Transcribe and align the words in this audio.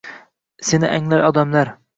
Seni 0.69 0.91
anglar 0.97 1.29
odamlar. 1.29 1.77